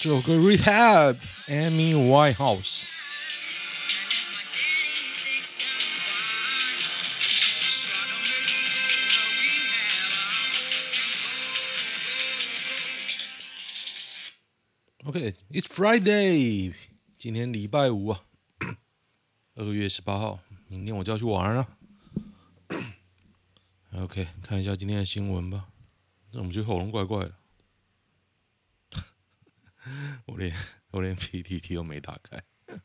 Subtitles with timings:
[0.00, 2.84] 然后最后个 Rehab，Amy Winehouse。
[15.04, 16.74] OK，It's Friday，
[17.18, 18.20] 今天礼拜五啊，
[19.56, 21.66] 二月十八号，明天我就要去玩了。
[23.96, 25.68] OK，看一下今天的新闻吧。
[26.32, 27.34] 那我们觉得喉咙怪怪的。
[30.26, 30.54] 我连
[30.90, 32.42] 我连 PPT 都没打开，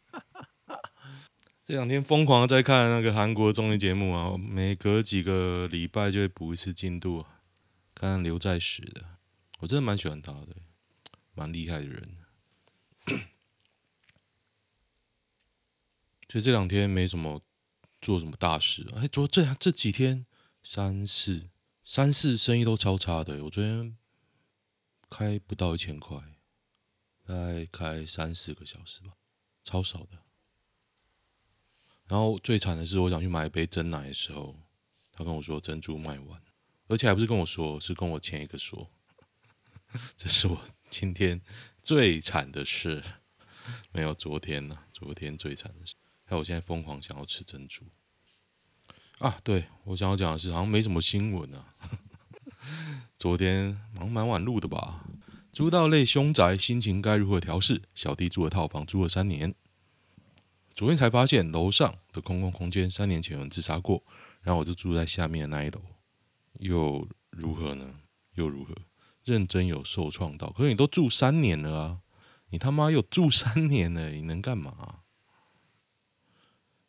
[1.66, 7.26] 这两天疯狂在看那个韩国综艺节目啊，每隔几个礼拜就会补一次进度，
[7.96, 9.06] 看看刘在石的，
[9.60, 10.56] 我真的蛮喜欢他的，
[11.34, 12.18] 蛮厉害的人。
[16.30, 17.42] 所以这两天没什么
[18.02, 20.26] 做什么大事，哎，昨这这几天
[20.64, 21.50] 三四
[21.86, 23.96] 三四生意都超差的，我昨天
[25.10, 26.33] 开不到一千块。
[27.26, 29.14] 大概开三四个小时吧，
[29.64, 30.20] 超少的。
[32.08, 34.56] 然后最惨的是，我想去买一杯珍奶的时候，
[35.12, 36.42] 他跟我说珍珠卖完，
[36.88, 38.90] 而且还不是跟我说，是跟我前一个说。
[40.18, 41.42] 这是我今天
[41.82, 43.04] 最惨的事，
[43.92, 45.96] 没有昨天呢、昨天最惨的事。
[46.26, 47.86] 还有我现在疯狂想要吃珍珠。
[49.20, 51.76] 啊，对，我想要讲的是，好像没什么新闻啊。
[53.18, 55.06] 昨天好像蛮晚录的吧。
[55.54, 57.84] 租到类凶宅，心情该如何调试？
[57.94, 59.54] 小弟住的套房租了三年，
[60.74, 64.04] 昨天才发现楼上的公共空间三年前有人自杀过，
[64.42, 65.80] 然后我就住在下面的那一楼，
[66.60, 68.00] 又如何呢？
[68.34, 68.74] 又如何？
[69.24, 72.00] 认真有受创到，可是你都住三年了啊！
[72.50, 75.02] 你他妈又住三年了，你能干嘛？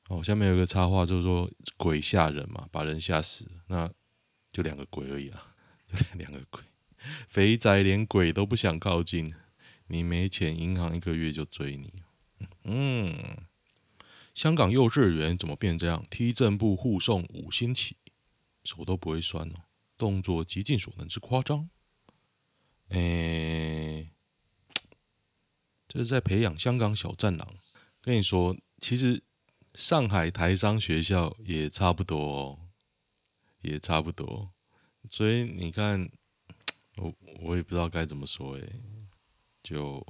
[0.08, 3.90] 哦，下面有个插话，就是说鬼吓人嘛，把人吓死，那
[4.50, 5.54] 就两个鬼而已啊，
[5.86, 6.62] 就两个鬼。
[7.28, 9.34] 肥宅连鬼都不想靠近，
[9.88, 11.92] 你没钱，银行一个月就追你。
[12.64, 13.46] 嗯，
[14.34, 16.04] 香港幼稚园怎么变这样？
[16.10, 17.96] 踢正步护送五星旗，
[18.64, 19.64] 手都不会酸哦，
[19.96, 21.68] 动作极尽所能之夸张。
[22.88, 24.10] 诶、
[25.88, 27.48] 这是在培养香港小战狼。
[28.00, 29.22] 跟你说，其实
[29.74, 32.58] 上海台商学校也差不多哦，
[33.62, 34.52] 也差不多。
[35.08, 36.10] 所以你看。
[36.96, 37.12] 我
[37.42, 38.80] 我也不知道该怎么说诶，
[39.62, 40.06] 就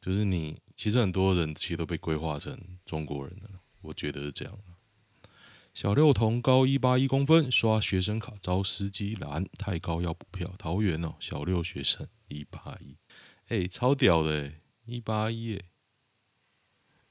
[0.00, 4.58] 就是你，其实很多人其实都被规划成中国人了，我觉得是这样。
[5.74, 10.54] 小六同高一八一公分，刷学生卡招司机拦，太高要补票。
[10.58, 12.96] 桃园哦，小六学生一八一，
[13.48, 15.64] 哎，超屌的诶，一八一诶，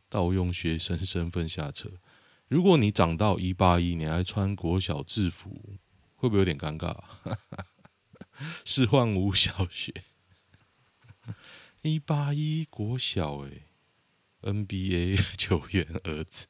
[0.09, 1.91] 盗用学生身份下车。
[2.47, 5.79] 如果你长到一八一，你还穿国小制服，
[6.15, 6.95] 会不会有点尴尬？
[8.65, 9.93] 是换五小学，
[11.81, 13.63] 一八一国小诶
[14.41, 16.47] ，NBA 球员儿子，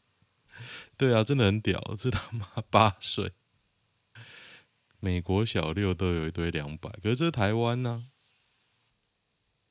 [0.98, 3.32] 对啊，真的很屌，这他妈八岁，
[5.00, 8.08] 美国小六都有一堆两百，可是这台湾呢？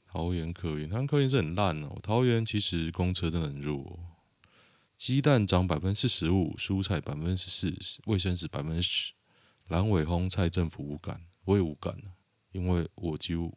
[0.06, 1.96] 桃园客运，他们客运是很烂哦。
[2.02, 4.00] 桃园其实公车真的很弱，
[4.96, 9.12] 鸡蛋涨百分之十五，蔬菜百分之十四十，卫生纸百分之十，
[9.68, 11.26] 蓝尾烘菜政府无感。
[11.44, 12.12] 我也无感了，
[12.52, 13.56] 因为我几乎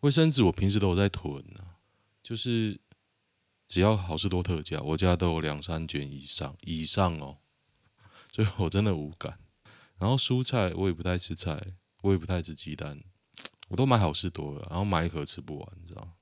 [0.00, 1.78] 卫生纸我平时都有在囤啊，
[2.22, 2.80] 就是
[3.66, 7.38] 只要好事多特价，我家都有两三卷以上以上哦，
[8.32, 9.38] 所以我真的无感。
[9.98, 13.02] 然后蔬菜我也不太吃菜，我也不太吃鸡蛋，
[13.68, 16.16] 我都买好事多了，然后买一盒吃不完，你知道？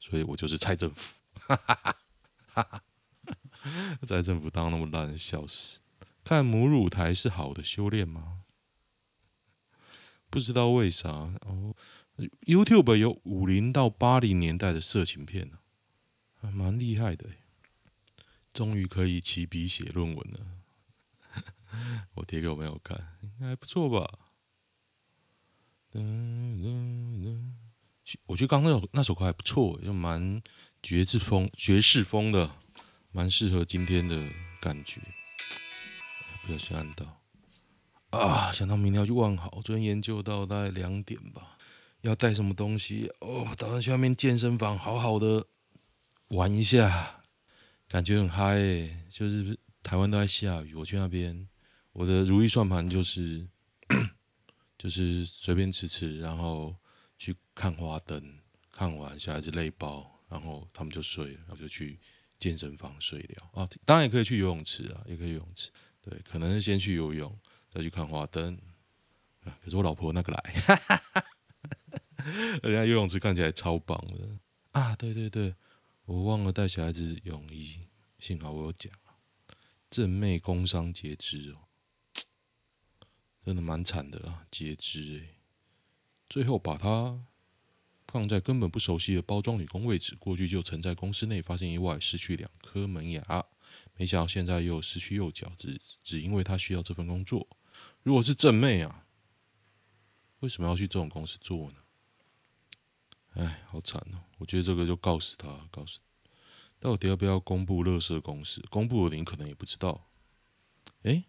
[0.00, 1.96] 所以我就是蔡政府，哈哈哈
[2.46, 2.82] 哈哈！
[4.06, 5.80] 蔡政府当那么烂，笑死！
[6.22, 8.43] 看母乳台是好的修炼吗？
[10.34, 11.76] 不知道为啥哦
[12.40, 15.58] ，YouTube 有五零到八零年代的色情片呢，
[16.40, 17.30] 还蛮厉害的。
[18.52, 20.40] 终于可以起笔写论文了，
[22.14, 24.18] 我贴给我朋友看，应该还不错吧？
[25.92, 27.54] 嗯
[28.26, 30.42] 我觉得刚刚那首那首歌还不错，就蛮
[30.82, 32.50] 爵士风、爵士风的，
[33.12, 34.28] 蛮适合今天的
[34.60, 35.00] 感觉。
[36.42, 37.23] 不小心按到。
[38.14, 41.58] 啊，想到明天要去万豪，昨天研究到大概两点吧，
[42.02, 43.48] 要带什么东西哦？
[43.58, 45.46] 打算去外面健身房好好的
[46.28, 47.22] 玩一下，
[47.88, 48.58] 感觉很嗨。
[49.10, 51.48] 就是台湾都在下雨，我去那边，
[51.92, 53.46] 我的如意算盘就是
[54.78, 56.74] 就是随便吃吃，然后
[57.18, 58.38] 去看花灯，
[58.72, 61.98] 看完小孩子累包，然后他们就睡了，然后就去
[62.38, 63.68] 健身房睡了啊。
[63.84, 65.70] 当然也可以去游泳池啊，也可以游泳池，
[66.00, 67.36] 对，可能是先去游泳。
[67.74, 68.56] 再去看花灯，
[69.42, 70.54] 可是我老婆那个来，
[72.62, 74.38] 人家游泳池看起来超棒的
[74.70, 74.94] 啊！
[74.94, 75.52] 对对对，
[76.04, 77.80] 我忘了带小孩子泳衣，
[78.20, 78.92] 幸好我有讲。
[79.90, 81.66] 正妹工伤截肢哦，
[83.44, 85.34] 真的蛮惨的啦，截肢哎，
[86.28, 87.24] 最后把它
[88.06, 93.44] 放在根本不熟悉的包装女工位置，过去就曾在公司内发现意外，失去两颗门牙，
[93.96, 97.48] 没想到现在又失去右脚，只只因为他需要这份工作。
[98.02, 99.06] 如果是正妹啊，
[100.40, 101.76] 为什么要去这种公司做呢？
[103.34, 104.22] 哎，好惨哦！
[104.38, 106.00] 我觉得这个就告诉他，告诉
[106.78, 108.60] 到底要不要公布乐色公司？
[108.70, 110.06] 公布了，您可能也不知道。
[111.02, 111.24] 哎，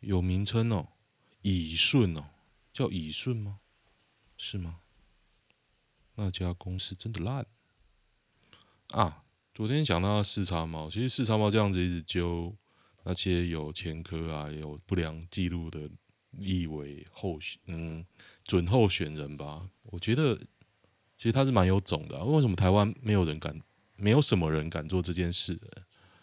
[0.00, 0.88] 有名称哦，
[1.40, 2.26] 以顺哦，
[2.72, 3.60] 叫以顺吗？
[4.36, 4.80] 是吗？
[6.16, 7.46] 那家公司真的烂
[8.88, 9.24] 啊！
[9.54, 12.54] 昨天讲到四叉猫，其实四叉猫这样子一直揪
[13.04, 15.90] 那些有前科啊、有不良记录的
[16.30, 18.04] 立委候选，嗯，
[18.44, 19.68] 准候选人吧。
[19.82, 20.36] 我觉得
[21.16, 22.24] 其实他是蛮有种的。
[22.24, 23.60] 为什么台湾没有人敢，
[23.96, 25.58] 没有什么人敢做这件事？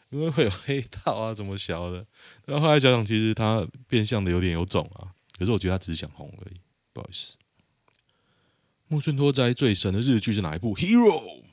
[0.10, 2.06] 因为会有黑道啊，怎么小的？
[2.46, 5.14] 然后后来想想，其实他变相的有点有种啊。
[5.38, 6.60] 可是我觉得他只是想红而已，
[6.92, 7.38] 不好意思。
[8.88, 11.44] 木村拓哉最神的日剧是哪一部？Hero，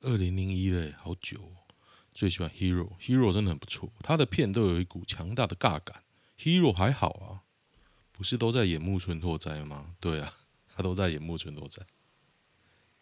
[0.00, 1.52] 二零零一嘞，好久。
[2.14, 6.04] 最喜欢 Hero，Hero 真的很不错，他的片都有一股强大的尬感。
[6.38, 7.42] Hero 还好啊，
[8.12, 9.96] 不是都在演木村拓哉吗？
[10.00, 10.32] 对啊，
[10.74, 11.82] 他都在演木村拓哉。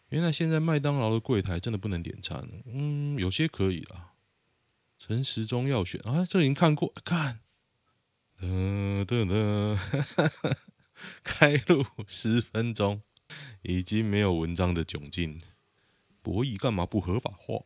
[0.09, 4.13] 原来现在麦当劳的柜台真的不能点餐，嗯，有些可以啦。
[4.97, 7.39] 陈时中要选啊，这已经看过，看，
[8.39, 9.77] 噔噔噔，
[11.23, 13.01] 开录十分钟。
[13.63, 15.41] 已经没有文章的窘境，
[16.21, 17.63] 博弈干嘛不合法化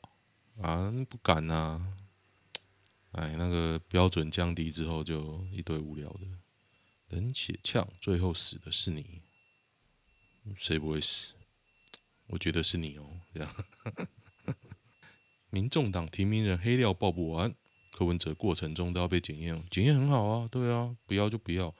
[0.62, 0.92] 啊？
[1.10, 1.94] 不敢呐、啊！
[3.14, 6.28] 哎，那个标准降低之后，就一堆无聊的，
[7.10, 9.22] 冷且呛，最后死的是你，
[10.58, 11.34] 谁不会死？
[12.28, 13.22] 我觉得是你哦。
[13.34, 13.56] 这样，
[15.50, 17.56] 民众党提名人黑料报不完，
[17.94, 21.74] 柯文哲过程中都要被检验，检验很好啊，对啊，不要就不要。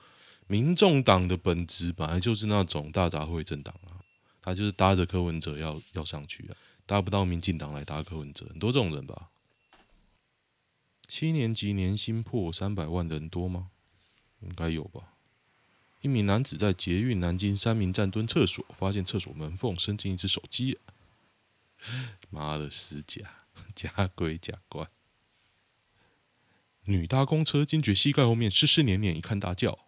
[0.46, 4.00] 民众党的本质本来就是那种大杂烩政党啊，
[4.40, 6.56] 他就是搭着柯文哲要要上去啊，
[6.88, 9.28] 搭不到民进党来搭柯文哲，很多这种人吧。
[11.06, 13.70] 七年级年薪破三百万的人多吗？
[14.40, 15.12] 应该有吧。
[16.00, 20.78] 一名男子在捷运南京三民站蹲厕所，发现厕所门缝伸进一只手机，
[22.30, 24.88] 妈的死假，假鬼假怪。
[26.84, 29.78] 女搭公车惊觉膝盖后面湿湿黏黏，一看大叫。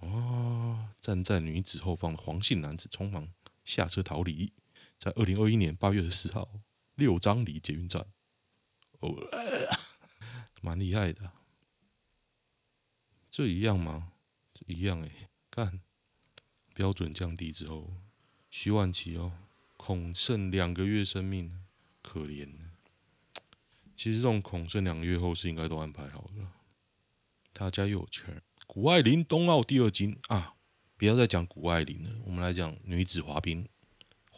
[0.00, 3.28] 哦，站在女子后方的黄姓男子匆忙
[3.64, 4.52] 下车逃离，
[4.98, 6.60] 在二零二一年八月十四号
[6.96, 8.04] 六张犁捷运站，
[8.98, 9.14] 哦，
[10.60, 11.30] 蛮厉害的，
[13.30, 14.12] 这一样吗？
[14.66, 15.80] 一样哎，看
[16.74, 17.94] 标准降低之后，
[18.50, 19.32] 徐婉琪哦，
[19.76, 21.64] 恐剩两个月生命，
[22.02, 22.48] 可怜。
[23.94, 26.52] 其实这种恐剩两个月后事应该都安排好了，
[27.54, 28.42] 他家又有钱。
[28.66, 30.54] 谷爱凌冬奥第二金啊！
[30.96, 33.66] 不要再讲谷爱凌了，我们来讲女子滑冰，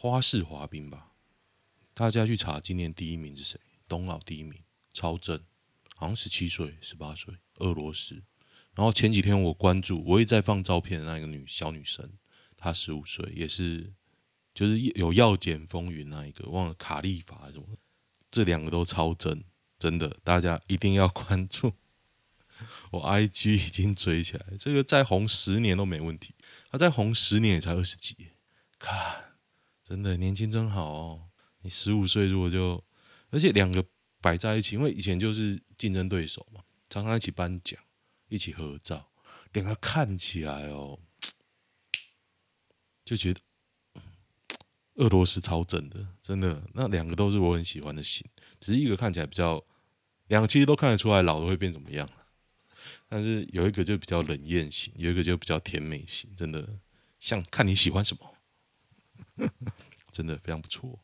[0.01, 1.11] 花式滑冰吧。
[1.93, 3.59] 大家去查今年第一名是谁？
[3.87, 5.39] 东奥第一名，超正，
[5.95, 8.15] 好像十七岁、十八岁，俄罗斯。
[8.73, 12.13] 然后前几天我关注，我也在放照片的那个女小女生，
[12.57, 13.93] 她十五岁，也是
[14.55, 17.67] 就是有药检风云那一个，忘了卡利法什么，
[18.31, 19.43] 这两个都超正，
[19.77, 21.73] 真的，大家一定要 关注。
[22.89, 26.33] 我 IG 已经追起来，这个再红十年都没问题。
[26.71, 28.15] 他再红十年也才二十几，
[28.79, 29.30] 看，
[29.91, 31.21] 真的年轻真好哦。
[31.63, 32.81] 你十五岁如果就，
[33.29, 33.83] 而且两个
[34.21, 37.77] 摆在一起，因为以前就是竞争对手嘛，常常一起颁奖，
[38.29, 39.11] 一起合照，
[39.51, 40.97] 两个看起来哦，
[43.03, 43.41] 就觉得
[44.93, 48.25] 俄罗斯超正的，真的，那两个都是我很喜欢的型，
[48.61, 49.61] 只是一个看起来比较，
[50.27, 52.09] 两个其实都看得出来老了会变怎么样。
[53.09, 56.79] 但是有一个就比较冷艳型，有一个就比较甜美型，真的
[57.19, 58.30] 像看你喜欢什么，
[60.11, 60.99] 真的非常不错。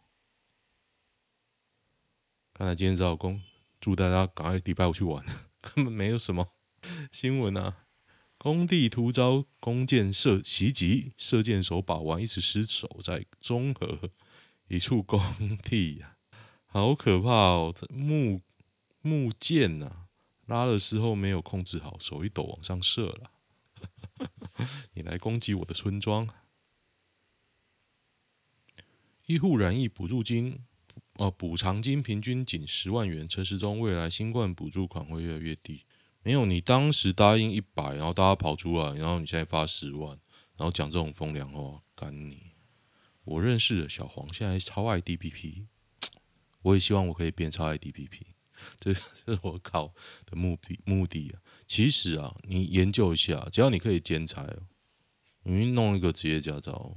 [2.53, 3.41] 看来今天招工，
[3.79, 5.25] 祝大家赶快礼拜五去玩，
[5.61, 6.53] 根本没有什么
[7.11, 7.85] 新闻啊。
[8.37, 14.11] 工地突遭弓箭射袭击，射箭手把玩一时失手，在中和
[14.67, 16.17] 一处工地呀，
[16.65, 17.75] 好可怕哦！
[17.89, 18.41] 木
[19.01, 20.03] 木箭呐。
[20.45, 23.31] 拉的时候没有控制好，手一抖往上射了。
[24.93, 26.27] 你来攻击我的村庄？
[29.27, 30.57] 医护染疫补助金，
[31.15, 33.27] 哦，补偿金平均仅十万元。
[33.27, 35.83] 陈时中未来新冠补助款会越来越低。
[36.23, 40.17] 没有，你当时答应一百，然后大家跑出来，然后你现在发十万，
[40.55, 42.53] 然后讲这种风凉话，干你！
[43.25, 45.65] 我认识的小黄现在超爱 DPP，
[46.61, 48.21] 我也希望我可以变超爱 DPP，
[48.79, 49.93] 这是我考
[50.25, 51.43] 的目的目的啊。
[51.67, 54.47] 其实啊，你研究一下，只要你可以兼差，
[55.43, 56.95] 你弄一个职业驾照，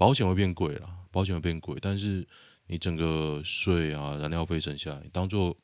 [0.00, 2.26] 保险会变贵啦，保险会变贵，但是
[2.68, 5.54] 你整个税啊、燃料费省下来，当做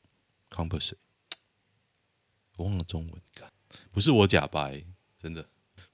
[0.51, 0.93] compensate，
[2.55, 3.51] 我忘了中文，你看，
[3.91, 4.85] 不是我假白，
[5.17, 5.43] 真的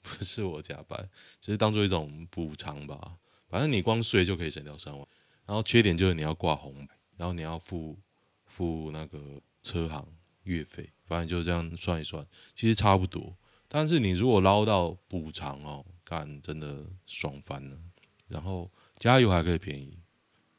[0.01, 1.07] 不是我假白，
[1.39, 3.15] 只是当做一种补偿吧。
[3.47, 5.07] 反正你光税就可以省掉三万，
[5.45, 7.97] 然后缺点就是你要挂红牌，然后你要付
[8.43, 10.05] 付那个车行
[10.43, 13.37] 月费，反正就这样算一算，其实差不多。
[13.69, 17.77] 但是你如果捞到补偿哦，干真的爽翻了。
[18.27, 19.99] 然后加油还可以便宜，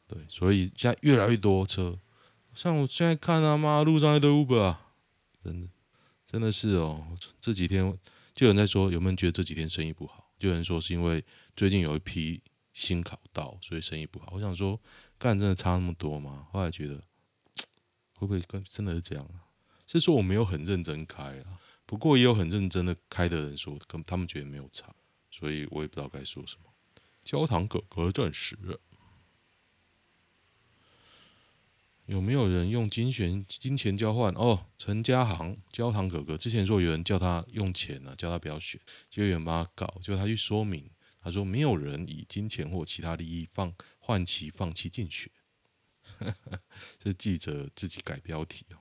[0.06, 1.99] 对，所以现在越来越多车，
[2.54, 4.92] 像我现在看他妈路上一堆 Uber 啊，
[5.42, 5.68] 真的
[6.26, 7.16] 真的是哦。
[7.40, 7.97] 这几天
[8.35, 10.33] 就有人在说，有没有觉得这几天生意不好？
[10.38, 11.25] 就有人说是因为
[11.56, 12.42] 最近有一批。
[12.76, 14.33] 新考到，所以生意不好。
[14.33, 14.80] 我想说，
[15.16, 16.49] 干真的差那么多吗？
[16.50, 16.97] 后来觉得，
[18.16, 19.47] 会不会跟真的是这样啊？
[19.87, 21.56] 是说我没有很认真开啊，
[21.87, 24.92] 不过也有很认真的开的人说，跟他们觉得没有差，
[25.30, 26.74] 所以我也不知道该说什么。
[27.25, 28.57] 焦糖哥哥证实，
[32.07, 34.33] 有没有人用金钱金钱交换？
[34.35, 40.90] 哦，陈家航，焦糖哥哥之前说有人叫他用钱呢、啊，叫他不要选，就有人帮他搞，就他去说明。
[41.21, 45.33] 他说：“没有人以金钱或其他利益放换其放弃竞选。
[47.02, 48.76] ”是记者自己改标题哦。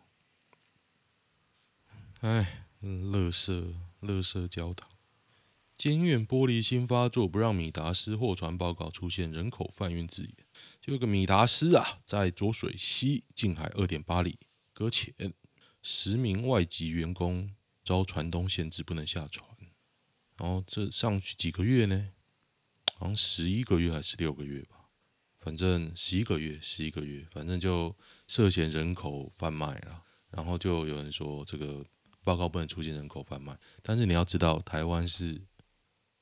[2.20, 4.90] 哎，乐色乐色焦糖，
[5.78, 10.34] 监院玻璃心发作，不让米达斯货船报告出现人口贩运字眼。
[10.80, 14.38] 就有个米达斯啊，在浊水溪近海二点八里
[14.74, 15.14] 搁浅，
[15.82, 17.54] 十名外籍员工
[17.84, 19.48] 遭船东限制不能下船。
[20.38, 22.10] 然后这上去几个月呢？
[22.96, 24.90] 好像十一个月还是六个月吧，
[25.40, 27.94] 反正十一个月，十一个月，反正就
[28.28, 30.04] 涉嫌人口贩卖了。
[30.30, 31.86] 然后就有人说这个
[32.24, 35.42] 报告不能出现人口贩卖，但是你要知道，台湾是，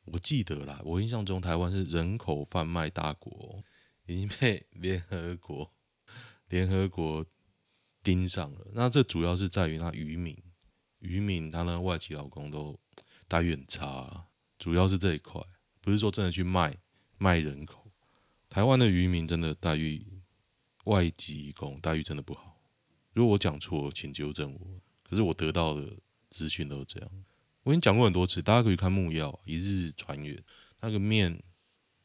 [0.05, 3.63] 我记得啦，我印象中台湾是人口贩卖大国，
[4.05, 5.71] 已经被 联合国
[6.49, 7.25] 联合国
[8.03, 8.67] 盯上了。
[8.73, 10.37] 那这主要是在于那渔民，
[10.99, 12.77] 渔民他那外籍劳工都
[13.27, 14.27] 待遇很差，
[14.57, 15.41] 主要是这一块。
[15.79, 16.77] 不是说真的去卖
[17.17, 17.91] 卖人口，
[18.49, 20.05] 台湾的渔民真的待遇，
[20.85, 22.61] 外籍工待遇真的不好。
[23.13, 24.81] 如果我讲错，请纠正我。
[25.03, 25.97] 可是我得到的
[26.29, 27.11] 资讯都是这样。
[27.63, 30.43] 我已经讲过很多次，大家可以看木曜一日船员
[30.79, 31.43] 那个面，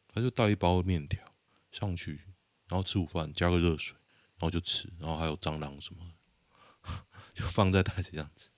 [0.09, 1.35] 他就带一包面条
[1.73, 2.25] 上去，
[2.69, 3.97] 然后吃午饭加个热水，
[4.39, 6.13] 然后就吃，然后还有蟑螂什么，
[7.33, 8.51] 就放在台子这样子，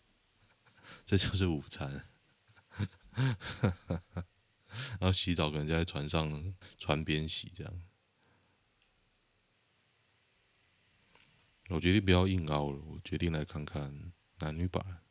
[1.06, 2.04] 这就是午餐。
[5.00, 7.82] 然后洗澡可能就在船上船边洗这样。
[11.70, 15.02] 我决定不要硬凹了，我决定来看看男女版。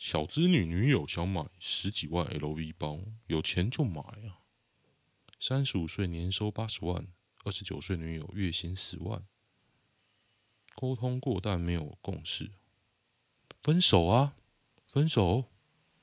[0.00, 4.40] 小资女女友想买十几万 LV 包，有钱就买啊！
[5.38, 7.06] 三十五岁年收八十万，
[7.44, 9.22] 二十九岁女友月薪十万。
[10.74, 12.50] 沟通过但没有共识，
[13.62, 14.34] 分手啊！
[14.86, 15.44] 分手，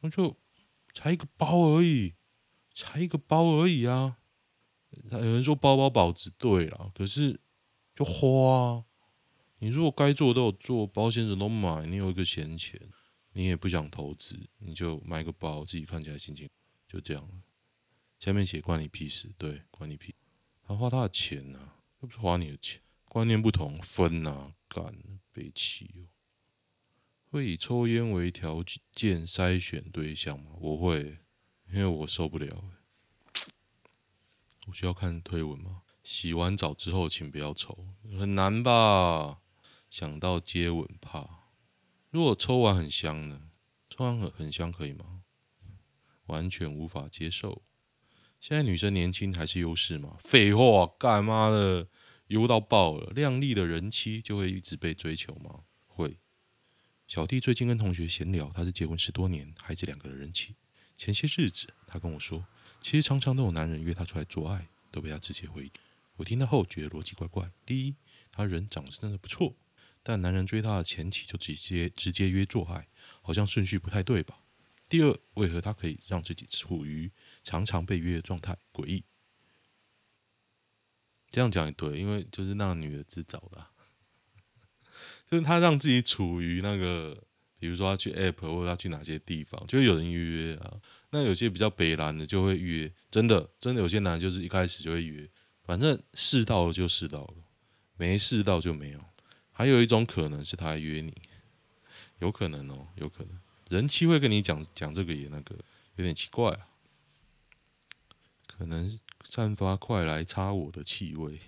[0.01, 0.37] 那就。
[0.93, 2.15] 才一个包而已，
[2.73, 4.17] 才一个包而已啊！
[5.11, 7.39] 有人说包包保值，对了，可是
[7.95, 8.83] 就花。
[9.59, 12.81] 你如果该做的都有做，保险什么都买，你有一个闲钱，
[13.37, 16.49] 你也不想投资，你就买个包，自己看起来心情
[16.87, 17.35] 就这样了。
[18.17, 20.15] 下面写关你屁事，对，关你屁。
[20.63, 21.59] 他花他的钱呐、
[22.01, 24.91] 又不是花你的钱，观念不同分呐、啊，干
[25.31, 26.09] 悲气哦。
[27.29, 30.53] 会以抽烟为条件筛选对象吗？
[30.59, 31.19] 我会，
[31.71, 32.63] 因为我受不了。
[34.65, 35.83] 我需要看推文吗？
[36.03, 37.85] 洗完澡之后请不要抽，
[38.17, 39.41] 很难吧？
[39.91, 41.36] 想到接吻怕。
[42.09, 43.49] 如果抽完很香呢？
[43.89, 45.23] 抽完很很香可以吗？
[46.27, 47.63] 完全无法接受。
[48.39, 50.17] 现在女生年轻还是优势吗？
[50.19, 51.87] 废话，干妈的
[52.27, 53.11] 优到爆了！
[53.13, 55.63] 靓丽的人妻就会一直被追求吗？
[55.85, 56.17] 会。
[57.07, 60.55] 小弟最近跟同学闲聊，他是结婚十多年、孩子两个的人妻。
[60.97, 62.45] 前些日子，他跟我说，
[62.81, 65.71] 其实常常都有男人约他出来做爱，都被他直接回。
[66.17, 67.49] 我听到后觉得逻辑怪怪。
[67.65, 67.95] 第一，
[68.31, 69.55] 他人长得真的不错，
[70.07, 72.87] 但男人追她的前期就直接直接约做爱，
[73.21, 74.39] 好像顺序不太对吧？
[74.87, 77.11] 第二，为何他可以让自己处于
[77.43, 78.55] 常常被约的状态？
[78.71, 79.03] 诡异。
[81.29, 83.67] 这样讲也对，因为就是那个女的自找的。
[85.29, 87.21] 就是她让自己处于那个
[87.59, 90.79] 比如说她去 App 或者她去哪些地方，就会有人约啊。
[91.09, 95.29] 那有些比较北蓝的就会约，真的真的有些男的就是一开始就会约，
[95.63, 97.43] 反正试到就试到了，
[97.97, 99.03] 没试到就没有。
[99.57, 101.19] 还有一种可能是他约你，
[102.19, 103.39] 有可能哦，有可能
[103.71, 105.55] 人妻会跟你讲讲这个也那个
[105.95, 106.67] 有点奇怪啊，
[108.45, 111.39] 可能散发快来插我的气味，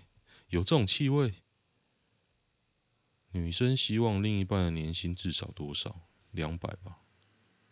[0.47, 1.35] 有这种气味。
[3.33, 6.07] 女生希望另一半的年薪至少多少？
[6.31, 7.01] 两百吧。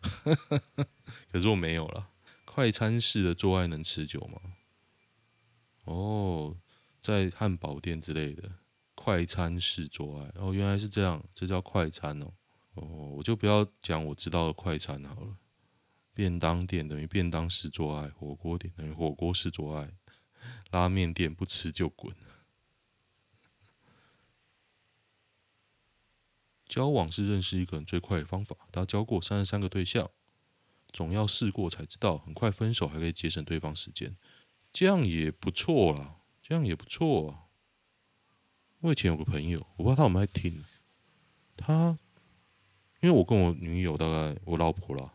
[1.32, 2.10] 可是我没有了。
[2.44, 4.40] 快餐式的做爱能持久吗？
[5.82, 6.56] 哦，
[7.02, 8.52] 在汉堡店之类的
[9.00, 12.32] 快餐式做爱哦，原来是这样，这叫快餐哦。
[12.74, 12.82] 哦，
[13.16, 15.36] 我就不要讲我知道的快餐好了。
[16.12, 19.92] 便当店等于便当式做爱，火锅店等于火锅式做爱，
[20.72, 22.12] 拉面店不吃就滚。
[26.66, 28.56] 交往是认识一个人最快的方法。
[28.72, 30.10] 他交过三十三个对象，
[30.92, 32.18] 总要试过才知道。
[32.18, 34.16] 很快分手还可以节省对方时间，
[34.72, 37.44] 这样也不错啦，这样也不错。
[38.80, 40.64] 我以前有个朋友，我不知道他有没有听。
[41.56, 41.98] 他
[43.00, 45.12] 因为我跟我女友大概我老婆啦，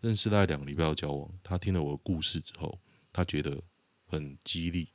[0.00, 1.30] 认识大概两个礼拜要交往。
[1.42, 2.78] 他听了我的故事之后，
[3.12, 3.62] 他觉得
[4.06, 4.88] 很激励，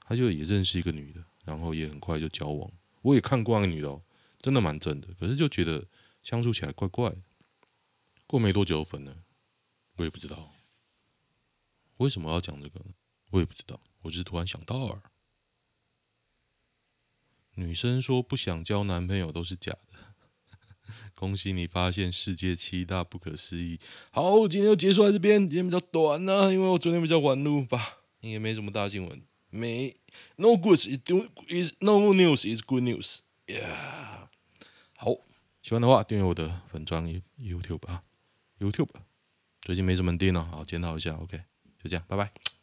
[0.00, 2.70] 他就也认识一个女的，然后也很快就交往。
[3.02, 4.02] 我也看过那个女的喔。
[4.38, 5.84] 真的蛮正的，可是就觉得
[6.22, 7.16] 相处起来怪怪的。
[8.28, 9.16] 过没多久分了，
[9.96, 10.52] 我也不知道
[11.96, 12.80] 为什么要讲这个，
[13.30, 15.00] 我也不知道，我只是突然想到而已。
[17.56, 19.98] 女生说不想交男朋友都是假的，
[21.14, 23.80] 恭喜你发现世界七大不可思议。
[24.10, 29.94] 好，今天就结束在这边，今天比较短呢、因为我昨天比较晚录吧，应该没什么大新闻，没
[30.36, 30.98] no good is
[31.48, 34.28] is no news is good news yeah。
[34.94, 35.12] 好，
[35.62, 37.04] 喜欢的话订阅我的粉专
[37.38, 38.02] YouTube 啊
[38.58, 38.90] ，YouTube，
[39.62, 41.38] 最近没什么订了，好检讨一下，OK，
[41.82, 42.55] 就这样，拜拜。